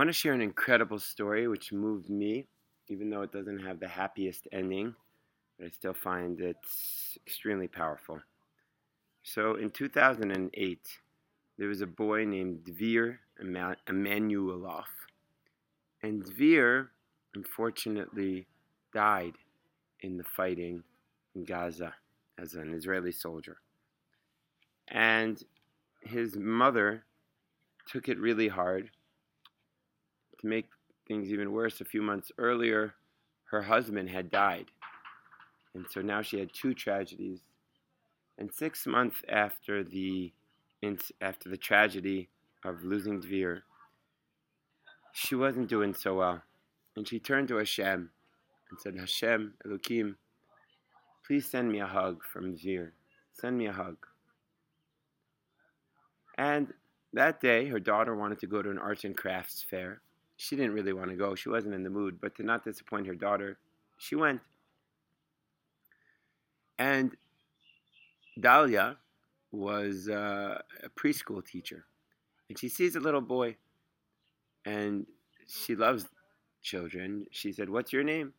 want 0.00 0.08
to 0.08 0.14
share 0.14 0.32
an 0.32 0.40
incredible 0.40 0.98
story 0.98 1.46
which 1.46 1.74
moved 1.74 2.08
me, 2.08 2.46
even 2.88 3.10
though 3.10 3.20
it 3.20 3.32
doesn't 3.32 3.58
have 3.58 3.78
the 3.78 3.86
happiest 3.86 4.48
ending, 4.50 4.94
but 5.58 5.66
I 5.66 5.68
still 5.68 5.92
find 5.92 6.40
it 6.40 6.56
extremely 7.26 7.68
powerful. 7.68 8.18
So 9.22 9.56
in 9.56 9.68
2008, 9.68 10.78
there 11.58 11.68
was 11.68 11.82
a 11.82 11.86
boy 11.86 12.24
named 12.24 12.60
Dvir 12.64 13.18
Emanuelov. 13.42 14.84
And 16.02 16.24
Dvir, 16.24 16.88
unfortunately, 17.34 18.46
died 18.94 19.34
in 20.00 20.16
the 20.16 20.24
fighting 20.24 20.82
in 21.34 21.44
Gaza 21.44 21.92
as 22.38 22.54
an 22.54 22.72
Israeli 22.72 23.12
soldier. 23.12 23.58
And 24.88 25.44
his 26.00 26.38
mother 26.38 27.04
took 27.86 28.08
it 28.08 28.18
really 28.18 28.48
hard. 28.48 28.90
To 30.40 30.46
make 30.46 30.68
things 31.06 31.30
even 31.30 31.52
worse, 31.52 31.80
a 31.80 31.84
few 31.84 32.02
months 32.02 32.32
earlier, 32.38 32.94
her 33.50 33.62
husband 33.62 34.08
had 34.10 34.30
died. 34.30 34.66
And 35.74 35.86
so 35.90 36.00
now 36.00 36.22
she 36.22 36.38
had 36.38 36.52
two 36.52 36.74
tragedies. 36.74 37.40
And 38.38 38.52
six 38.52 38.86
months 38.86 39.22
after 39.28 39.84
the 39.84 40.32
after 41.20 41.50
the 41.50 41.58
tragedy 41.58 42.30
of 42.64 42.82
losing 42.82 43.20
Dvir, 43.20 43.60
she 45.12 45.34
wasn't 45.34 45.68
doing 45.68 45.92
so 45.92 46.16
well. 46.16 46.42
And 46.96 47.06
she 47.06 47.18
turned 47.18 47.48
to 47.48 47.56
Hashem 47.56 48.10
and 48.70 48.80
said, 48.80 48.96
Hashem, 48.96 49.54
Elohim, 49.64 50.16
please 51.26 51.46
send 51.46 51.70
me 51.70 51.80
a 51.80 51.86
hug 51.86 52.22
from 52.24 52.56
Dvir. 52.56 52.92
Send 53.34 53.58
me 53.58 53.66
a 53.66 53.72
hug. 53.72 53.98
And 56.38 56.72
that 57.12 57.40
day, 57.40 57.68
her 57.68 57.80
daughter 57.80 58.14
wanted 58.14 58.38
to 58.38 58.46
go 58.46 58.62
to 58.62 58.70
an 58.70 58.78
arts 58.78 59.04
and 59.04 59.16
crafts 59.16 59.62
fair. 59.62 60.00
She 60.40 60.56
didn't 60.56 60.72
really 60.72 60.94
want 60.94 61.10
to 61.10 61.16
go. 61.16 61.34
She 61.34 61.50
wasn't 61.50 61.74
in 61.74 61.82
the 61.82 61.90
mood, 61.90 62.18
but 62.18 62.34
to 62.36 62.42
not 62.42 62.64
disappoint 62.64 63.06
her 63.06 63.14
daughter, 63.14 63.58
she 63.98 64.14
went. 64.14 64.40
And 66.78 67.14
Dahlia 68.40 68.96
was 69.52 70.08
uh, 70.08 70.62
a 70.82 70.88
preschool 70.98 71.44
teacher. 71.44 71.84
And 72.48 72.58
she 72.58 72.70
sees 72.70 72.96
a 72.96 73.00
little 73.00 73.20
boy, 73.20 73.56
and 74.64 75.06
she 75.46 75.76
loves 75.76 76.06
children. 76.62 77.26
She 77.30 77.52
said, 77.52 77.68
What's 77.68 77.92
your 77.92 78.02
name? 78.02 78.32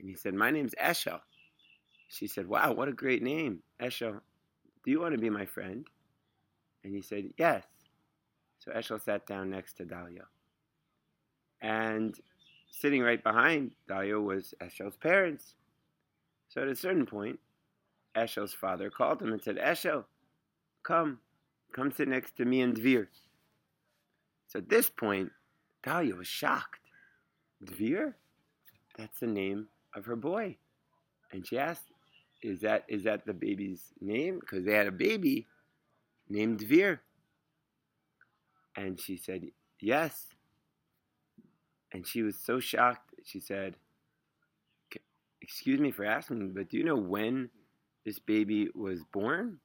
And 0.00 0.08
he 0.08 0.16
said, 0.16 0.34
My 0.34 0.50
name's 0.50 0.74
Eshel. 0.74 1.20
She 2.08 2.26
said, 2.26 2.48
Wow, 2.48 2.72
what 2.72 2.88
a 2.88 2.92
great 2.92 3.22
name, 3.22 3.62
Eshel. 3.80 4.18
Do 4.84 4.90
you 4.90 5.00
want 5.00 5.14
to 5.14 5.20
be 5.20 5.30
my 5.30 5.46
friend? 5.46 5.86
And 6.82 6.92
he 6.92 7.00
said, 7.00 7.30
Yes. 7.38 7.62
So 8.58 8.72
Eshel 8.72 9.00
sat 9.00 9.24
down 9.24 9.50
next 9.50 9.74
to 9.74 9.84
Dahlia. 9.84 10.24
And 11.62 12.14
sitting 12.70 13.02
right 13.02 13.22
behind 13.22 13.70
Dahlia 13.88 14.18
was 14.18 14.52
Eshel's 14.60 14.96
parents. 14.96 15.54
So 16.48 16.62
at 16.62 16.68
a 16.68 16.76
certain 16.76 17.06
point, 17.06 17.38
Eshel's 18.16 18.52
father 18.52 18.90
called 18.90 19.22
him 19.22 19.32
and 19.32 19.42
said, 19.42 19.56
Eshel, 19.56 20.04
come, 20.82 21.20
come 21.72 21.92
sit 21.92 22.08
next 22.08 22.36
to 22.36 22.44
me 22.44 22.60
and 22.60 22.76
Dvir. 22.76 23.06
So 24.48 24.58
at 24.58 24.68
this 24.68 24.90
point, 24.90 25.30
Dahlia 25.82 26.14
was 26.14 26.26
shocked. 26.26 26.80
Dvir? 27.64 28.14
That's 28.98 29.20
the 29.20 29.26
name 29.26 29.68
of 29.94 30.04
her 30.04 30.16
boy. 30.16 30.56
And 31.32 31.46
she 31.46 31.58
asked, 31.58 31.86
Is 32.42 32.60
that 32.60 32.84
is 32.88 33.04
that 33.04 33.24
the 33.24 33.32
baby's 33.32 33.92
name? 34.00 34.40
Because 34.40 34.64
they 34.64 34.74
had 34.74 34.86
a 34.86 34.92
baby 34.92 35.46
named 36.28 36.60
Dvir. 36.60 36.98
And 38.76 39.00
she 39.00 39.16
said, 39.16 39.46
Yes. 39.80 40.26
And 41.92 42.06
she 42.06 42.22
was 42.22 42.36
so 42.36 42.60
shocked. 42.60 43.14
She 43.24 43.40
said, 43.40 43.76
Excuse 45.40 45.80
me 45.80 45.90
for 45.90 46.04
asking, 46.04 46.52
but 46.54 46.68
do 46.68 46.76
you 46.76 46.84
know 46.84 46.96
when 46.96 47.50
this 48.04 48.18
baby 48.18 48.68
was 48.74 49.00
born? 49.12 49.58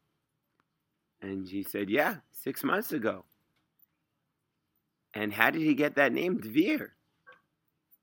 And 1.21 1.47
she 1.47 1.63
said, 1.63 1.89
Yeah, 1.89 2.15
six 2.31 2.63
months 2.63 2.91
ago. 2.91 3.25
And 5.13 5.33
how 5.33 5.49
did 5.49 5.61
he 5.61 5.73
get 5.73 5.95
that 5.95 6.13
name, 6.13 6.39
Dvir? 6.39 6.89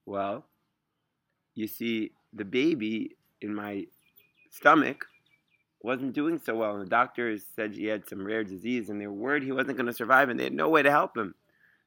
Well, 0.06 0.46
you 1.54 1.66
see, 1.68 2.12
the 2.32 2.44
baby 2.44 3.16
in 3.40 3.54
my 3.54 3.86
stomach 4.50 5.04
wasn't 5.82 6.14
doing 6.14 6.40
so 6.44 6.56
well. 6.56 6.72
And 6.72 6.82
the 6.82 6.90
doctors 6.90 7.44
said 7.54 7.74
he 7.74 7.86
had 7.86 8.08
some 8.08 8.24
rare 8.24 8.42
disease, 8.42 8.88
and 8.88 9.00
they 9.00 9.06
were 9.06 9.12
worried 9.12 9.42
he 9.42 9.52
wasn't 9.52 9.76
going 9.76 9.86
to 9.86 9.92
survive, 9.92 10.28
and 10.28 10.40
they 10.40 10.44
had 10.44 10.52
no 10.52 10.68
way 10.68 10.82
to 10.82 10.90
help 10.90 11.16
him. 11.16 11.34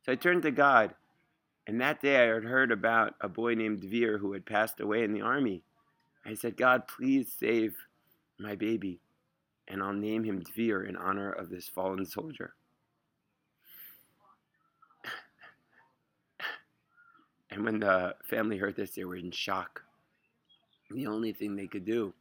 So 0.06 0.12
I 0.12 0.16
turned 0.16 0.44
to 0.44 0.52
God. 0.52 0.94
And 1.68 1.80
that 1.82 2.02
day 2.02 2.16
I 2.16 2.34
had 2.34 2.46
heard 2.46 2.72
about 2.72 3.16
a 3.20 3.28
boy 3.28 3.54
named 3.54 3.82
Dvir 3.82 4.18
who 4.20 4.32
had 4.32 4.46
passed 4.46 4.80
away 4.80 5.04
in 5.04 5.12
the 5.12 5.20
army. 5.22 5.64
I 6.26 6.34
said, 6.34 6.56
God, 6.56 6.88
please 6.88 7.30
save 7.38 7.76
my 8.40 8.56
baby, 8.56 9.02
and 9.68 9.84
I'll 9.84 9.92
name 9.92 10.24
him 10.24 10.42
Dvir 10.42 10.88
in 10.88 10.96
honor 10.96 11.30
of 11.30 11.50
this 11.50 11.68
fallen 11.68 12.06
soldier. 12.06 12.54
and 17.52 17.66
when 17.66 17.82
the 17.82 18.16
family 18.24 18.58
heard 18.58 18.78
this, 18.78 18.92
they 18.92 19.04
were 19.04 19.18
in 19.18 19.32
shock. 19.32 19.84
The 20.90 21.08
only 21.08 21.34
thing 21.34 21.58
they 21.58 21.68
could 21.68 21.84
do 21.84 22.14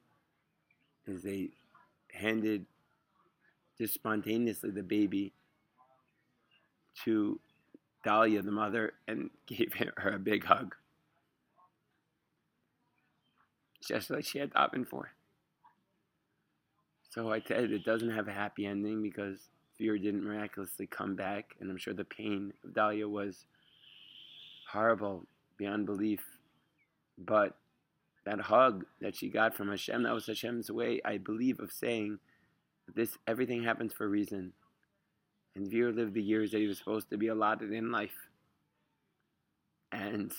is 1.07 1.23
they 1.23 1.51
handed 2.13 2.67
just 3.79 3.95
spontaneously 3.95 4.71
the 4.71 4.83
baby 4.83 5.33
to 7.05 7.39
Dahlia, 8.07 8.41
the 8.41 8.53
mother, 8.53 8.93
and 9.09 9.31
gave 9.47 9.75
her 9.97 10.11
a 10.11 10.19
big 10.19 10.45
hug. 10.45 10.77
Just 13.85 14.11
like 14.11 14.25
she 14.25 14.39
had 14.39 14.53
been 14.73 14.85
for. 14.85 15.11
So 17.11 17.33
I 17.33 17.41
said 17.41 17.73
it 17.73 17.85
doesn't 17.85 18.11
have 18.11 18.29
a 18.29 18.33
happy 18.33 18.65
ending 18.65 19.03
because 19.03 19.49
Dvir 19.81 20.01
didn't 20.01 20.25
miraculously 20.25 20.87
come 20.87 21.17
back, 21.17 21.57
and 21.61 21.69
I'm 21.69 21.79
sure 21.79 21.95
the 21.95 22.05
pain 22.05 22.53
of 22.65 22.75
Dahlia 22.75 23.09
was 23.09 23.47
horrible 24.71 25.27
beyond 25.57 25.87
belief. 25.87 26.25
But 27.19 27.57
that 28.25 28.41
hug 28.41 28.85
that 29.01 29.17
she 29.17 29.31
got 29.31 29.57
from 29.57 29.69
Hashem, 29.69 30.05
that 30.05 30.15
was 30.15 30.27
Hashem's 30.27 30.71
way, 30.71 31.01
I 31.05 31.19
believe, 31.19 31.59
of 31.59 31.73
saying 31.73 32.19
this 32.95 33.19
everything 33.27 33.65
happens 33.65 33.93
for 33.93 34.05
a 34.05 34.09
reason. 34.09 34.53
And 35.57 35.71
Dvir 35.71 35.97
lived 35.97 36.13
the 36.13 36.23
years 36.23 36.51
that 36.53 36.61
he 36.61 36.67
was 36.67 36.77
supposed 36.77 37.09
to 37.09 37.17
be 37.17 37.29
allotted 37.29 37.73
in 37.73 37.91
life. 37.91 38.29
And 39.91 40.31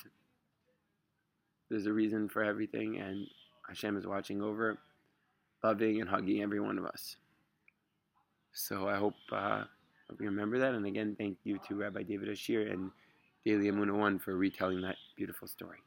there's 1.69 1.87
a 1.87 1.93
reason 1.93 2.29
for 2.29 2.43
everything, 2.43 2.99
and 2.99 3.25
Hashem 3.67 3.97
is 3.97 4.05
watching 4.05 4.43
over, 4.43 4.77
loving 5.63 5.99
and 6.01 6.09
hugging 6.09 6.43
every 6.43 6.59
one 6.59 6.77
of 6.77 6.85
us. 6.85 7.15
So 8.53 8.87
I 8.87 8.97
hope, 8.97 9.15
uh, 9.31 9.63
hope 10.07 10.21
you 10.21 10.27
remember 10.27 10.59
that. 10.59 10.75
And 10.75 10.85
again, 10.85 11.15
thank 11.17 11.37
you 11.43 11.59
to 11.67 11.75
Rabbi 11.75 12.03
David 12.03 12.29
Ashear 12.29 12.71
and 12.71 12.91
Daily 13.43 13.71
Emunah 13.71 13.97
One 13.97 14.19
for 14.19 14.35
retelling 14.35 14.81
that 14.81 14.97
beautiful 15.15 15.47
story. 15.47 15.79